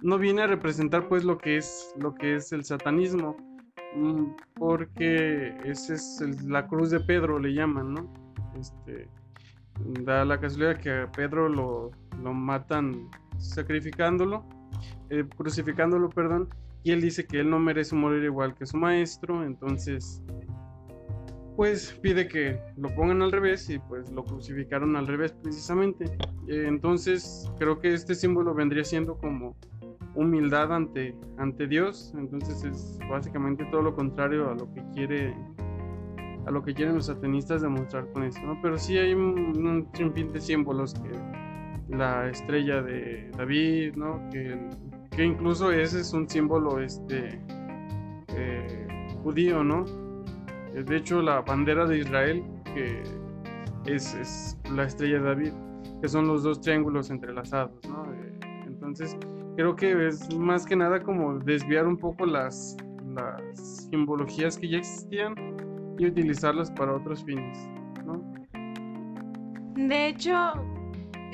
[0.00, 3.36] no viene a representar pues lo que es, lo que es el satanismo,
[3.94, 8.12] mm, porque esa es la cruz de Pedro, le llaman, ¿no?
[8.58, 9.06] Este,
[10.02, 11.90] da la casualidad que a Pedro lo,
[12.22, 13.08] lo matan
[13.38, 14.44] sacrificándolo,
[15.10, 16.48] eh, crucificándolo, perdón,
[16.82, 20.22] y él dice que él no merece morir igual que su maestro, entonces
[21.56, 26.06] pues pide que lo pongan al revés y pues lo crucificaron al revés precisamente.
[26.48, 29.56] Eh, entonces creo que este símbolo vendría siendo como
[30.14, 35.34] humildad ante, ante Dios, entonces es básicamente todo lo contrario a lo que quiere
[36.46, 38.58] a lo que quieren los satanistas demostrar con esto, ¿no?
[38.60, 41.10] Pero sí hay un, un de símbolos que
[41.88, 44.20] la estrella de David, ¿no?
[44.30, 44.58] Que,
[45.10, 47.40] que incluso ese es un símbolo este,
[48.28, 48.86] eh,
[49.22, 49.84] judío, ¿no?
[50.74, 52.42] Eh, de hecho, la bandera de Israel,
[52.74, 53.02] que
[53.86, 55.52] es, es, la estrella de David,
[56.00, 58.04] que son los dos triángulos entrelazados, ¿no?
[58.12, 59.16] Eh, entonces,
[59.56, 62.76] creo que es más que nada como desviar un poco las,
[63.14, 65.34] las simbologías que ya existían
[65.98, 67.68] y utilizarlas para otros fines,
[68.04, 68.22] ¿no?
[69.74, 70.52] De hecho,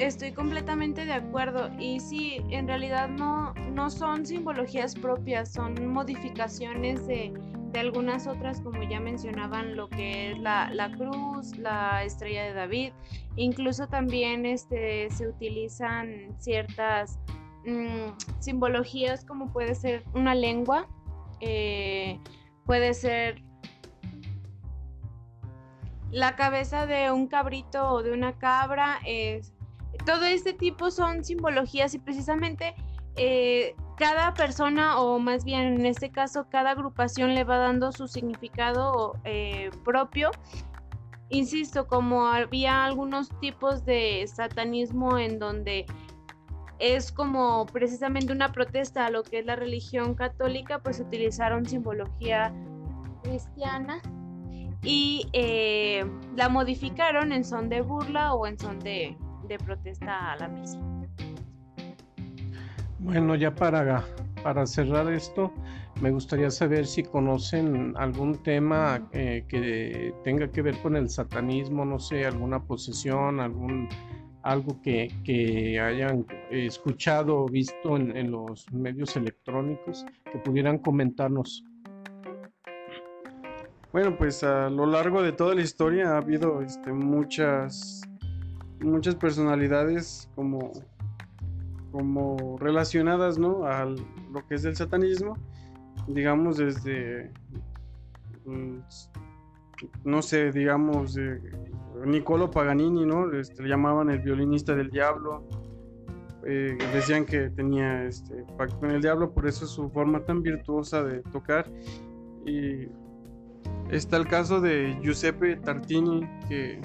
[0.00, 7.06] Estoy completamente de acuerdo y sí, en realidad no, no son simbologías propias, son modificaciones
[7.06, 7.34] de,
[7.78, 12.92] algunas otras, como ya mencionaban, lo que es la, cruz, la estrella de David.
[13.36, 17.18] Incluso también este, se utilizan ciertas
[17.66, 20.88] mm, simbologías como puede ser una lengua,
[21.40, 22.18] eh,
[22.64, 23.42] puede ser
[26.10, 28.98] la cabeza de un cabrito o de una cabra.
[29.06, 29.52] es
[30.06, 32.74] todo este tipo son simbologías y precisamente
[33.16, 38.08] eh, cada persona o más bien en este caso cada agrupación le va dando su
[38.08, 40.30] significado eh, propio.
[41.28, 45.86] Insisto, como había algunos tipos de satanismo en donde
[46.80, 52.52] es como precisamente una protesta a lo que es la religión católica, pues utilizaron simbología
[53.22, 54.00] cristiana
[54.82, 56.04] y eh,
[56.36, 59.16] la modificaron en son de burla o en son de,
[59.46, 61.06] de protesta a la misma.
[62.98, 64.04] Bueno, ya para,
[64.42, 65.52] para cerrar esto,
[66.00, 71.84] me gustaría saber si conocen algún tema eh, que tenga que ver con el satanismo,
[71.84, 73.88] no sé, alguna posesión, algún
[74.42, 81.62] algo que, que hayan escuchado o visto en, en, los medios electrónicos que pudieran comentarnos.
[83.92, 88.02] Bueno, pues a lo largo de toda la historia ha habido este, muchas
[88.82, 90.72] muchas personalidades como,
[91.92, 93.64] como relacionadas ¿no?
[93.64, 95.36] a lo que es el satanismo,
[96.08, 97.32] digamos desde,
[98.44, 98.78] mm,
[100.04, 101.40] no sé, digamos, de
[102.04, 103.30] Niccolo Paganini, ¿no?
[103.32, 105.44] Este, le llamaban el violinista del diablo,
[106.46, 111.02] eh, decían que tenía este pacto con el diablo, por eso su forma tan virtuosa
[111.02, 111.70] de tocar.
[112.46, 112.86] Y
[113.90, 116.80] está el caso de Giuseppe Tartini, que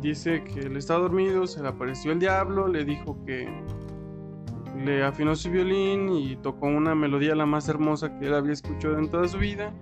[0.00, 3.48] dice que él estaba dormido, se le apareció el diablo, le dijo que
[4.84, 8.98] le afinó su violín y tocó una melodía la más hermosa que él había escuchado
[8.98, 9.72] en toda su vida.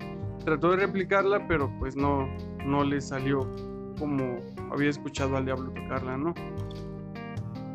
[0.44, 2.28] Trató de replicarla, pero pues no,
[2.64, 3.50] no le salió
[3.98, 4.38] como
[4.70, 6.34] había escuchado al diablo tocarla, ¿no?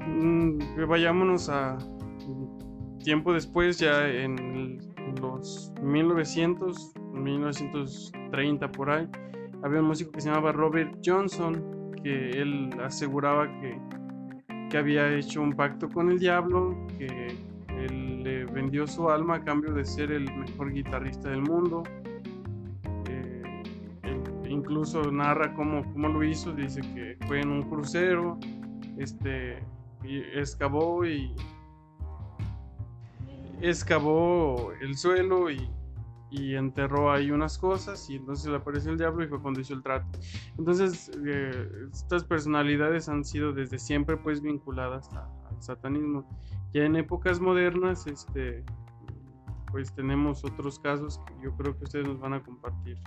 [0.07, 1.77] Mm, vayámonos a
[3.03, 4.79] tiempo después, ya en
[5.19, 9.07] los 1900, 1930 por ahí,
[9.63, 13.79] había un músico que se llamaba Robert Johnson que él aseguraba que,
[14.69, 17.35] que había hecho un pacto con el diablo, que
[17.67, 21.83] él le vendió su alma a cambio de ser el mejor guitarrista del mundo.
[23.09, 23.63] Eh,
[24.49, 28.37] incluso narra cómo, cómo, lo hizo, dice que fue en un crucero,
[28.97, 29.59] este,
[30.03, 31.35] y excavó y
[33.61, 35.69] excavó el suelo y
[36.31, 39.73] y enterró ahí unas cosas y entonces le apareció el diablo y fue cuando hizo
[39.73, 40.07] el trato.
[40.57, 46.25] Entonces, eh, estas personalidades han sido desde siempre pues vinculadas al satanismo.
[46.73, 48.63] Ya en épocas modernas, este,
[49.71, 52.97] pues tenemos otros casos que yo creo que ustedes nos van a compartir.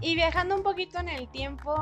[0.00, 1.74] Y viajando un poquito en el tiempo,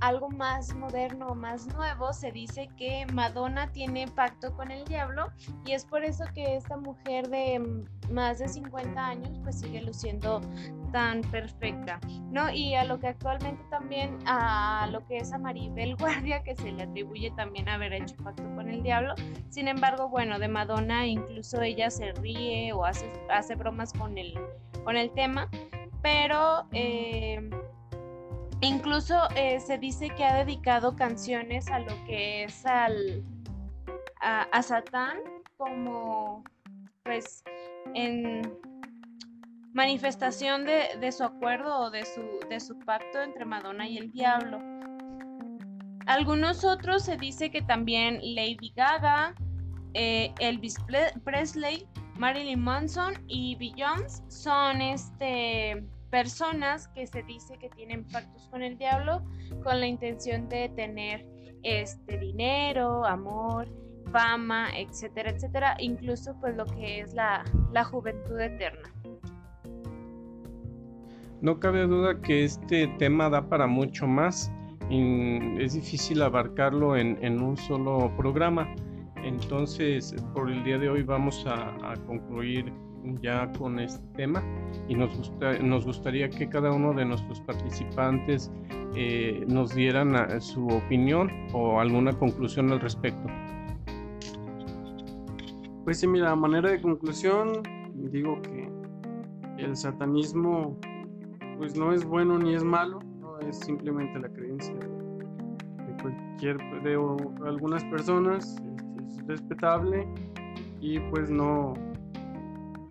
[0.00, 5.30] algo más moderno, más nuevo, se dice que Madonna tiene pacto con el diablo
[5.66, 10.40] y es por eso que esta mujer de más de 50 años pues sigue luciendo
[10.90, 12.50] tan perfecta, ¿no?
[12.50, 16.72] Y a lo que actualmente también, a lo que es a Maribel Guardia, que se
[16.72, 19.14] le atribuye también haber hecho pacto con el diablo,
[19.50, 24.34] sin embargo, bueno, de Madonna incluso ella se ríe o hace, hace bromas con el,
[24.84, 25.48] con el tema,
[26.02, 26.66] pero...
[26.72, 27.50] Eh,
[28.62, 33.24] Incluso eh, se dice que ha dedicado canciones a lo que es al
[34.20, 35.18] a, Satán
[35.56, 36.44] como
[37.02, 37.42] pues
[37.94, 38.42] en
[39.72, 44.58] manifestación de, su acuerdo o de su, de su pacto entre Madonna y el diablo.
[46.06, 49.34] Algunos otros se dice que también Lady Gaga,
[49.94, 50.76] eh, Elvis
[51.24, 51.86] Presley,
[52.18, 58.76] Marilyn Manson y Beyoncé son este personas que se dice que tienen pactos con el
[58.76, 59.22] diablo
[59.62, 61.26] con la intención de tener
[61.62, 63.68] este dinero, amor,
[64.10, 67.44] fama, etcétera, etcétera, incluso pues lo que es la,
[67.84, 68.88] juventud eterna.
[71.40, 74.52] No cabe duda que este tema da para mucho más.
[74.90, 78.74] Y es difícil abarcarlo en, un solo programa.
[79.22, 82.72] Entonces, por el día de hoy vamos a concluir
[83.22, 84.42] ya con este tema
[84.88, 85.32] y nos,
[85.62, 88.50] nos gustaría que cada uno de nuestros participantes
[88.94, 93.26] eh, nos dieran su opinión o alguna conclusión al respecto.
[95.84, 97.62] Pues sí, mira, a manera de conclusión,
[97.94, 98.70] digo que
[99.58, 100.78] el satanismo
[101.58, 103.00] pues no es bueno ni es malo,
[103.48, 104.74] es simplemente la creencia
[106.00, 106.94] cualquier de
[107.46, 108.56] algunas personas
[109.06, 110.06] es respetable
[110.80, 111.74] y pues no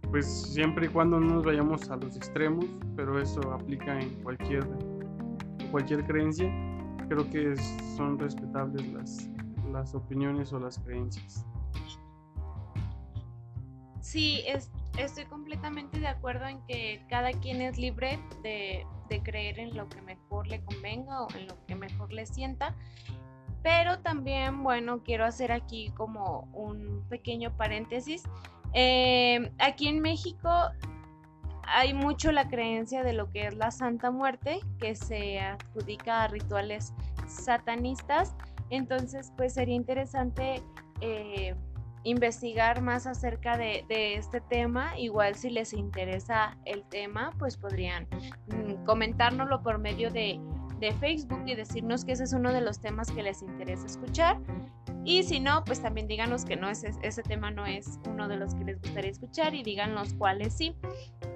[0.10, 4.66] pues siempre y cuando no nos vayamos a los extremos pero eso aplica en cualquier
[5.72, 6.51] cualquier creencia.
[7.07, 7.55] Creo que
[7.95, 9.30] son respetables las,
[9.72, 11.45] las opiniones o las creencias.
[14.01, 19.60] Sí es, estoy completamente de acuerdo en que cada quien es libre de, de creer
[19.60, 22.76] en lo que mejor le convenga o en lo que mejor le sienta.
[23.62, 28.24] Pero también, bueno, quiero hacer aquí como un pequeño paréntesis.
[28.74, 30.49] Eh, aquí en México
[31.72, 36.28] hay mucho la creencia de lo que es la Santa Muerte, que se adjudica a
[36.28, 36.93] rituales
[37.28, 38.36] satanistas.
[38.70, 40.63] Entonces, pues sería interesante
[41.01, 41.55] eh,
[42.03, 44.97] investigar más acerca de, este tema.
[44.97, 48.07] Igual si les interesa el tema, pues podrían
[48.47, 50.39] mm, comentárnoslo por medio de
[50.99, 54.39] Facebook y decirnos que ese es uno de los temas que les interesa escuchar.
[55.06, 58.38] Y si no, pues también díganos que no es, ese tema no es uno de
[58.38, 60.76] los que les gustaría escuchar y díganos cuáles sí.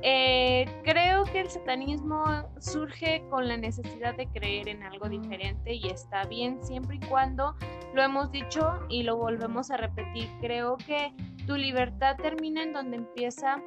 [0.02, 2.24] Eh, creo que el satanismo
[2.60, 7.56] surge con la necesidad de creer en algo diferente y está bien siempre y cuando
[7.94, 10.30] lo hemos dicho y lo volvemos a repetir.
[10.42, 11.14] Creo que
[11.48, 13.62] tu libertad termina en donde empieza,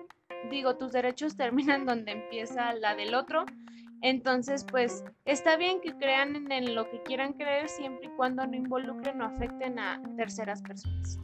[0.50, 3.46] digo, tus derechos terminan donde empieza la del otro
[4.02, 8.54] entonces, pues está bien que crean en, lo que quieran creer siempre y cuando no
[8.54, 11.18] involucren o afecten a terceras personas.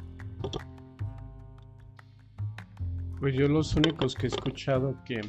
[3.21, 5.21] Pues yo los únicos que he escuchado que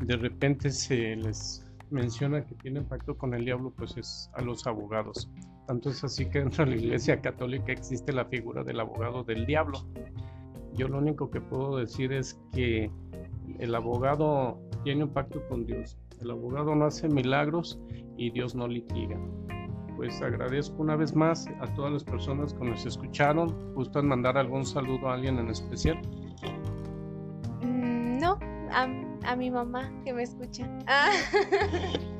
[0.00, 4.66] de repente se les menciona que tienen pacto con el diablo, pues es a los
[4.66, 5.28] abogados.
[5.66, 9.46] Tanto es así que dentro de la Iglesia Católica existe la figura del abogado del
[9.46, 9.86] diablo.
[10.74, 12.90] Yo lo único que puedo decir es que
[13.58, 17.78] el abogado tiene un pacto con Dios, el abogado no hace milagros
[18.16, 19.18] y Dios no litiga.
[19.96, 23.74] Pues agradezco una vez más a todas las personas que nos escucharon.
[23.74, 26.00] ¿Gustan mandar algún saludo a alguien en especial?
[27.62, 28.38] Mm, no,
[28.70, 30.68] a, mi mamá que me escucha.
[30.86, 31.10] Ah.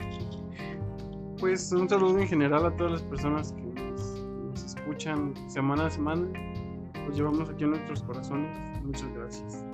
[1.41, 6.27] Pues un saludo en general a todas las personas que nos, escuchan semana a semana.
[7.05, 8.59] Pues llevamos aquí en nuestros corazones.
[8.83, 9.68] Muchas gracias.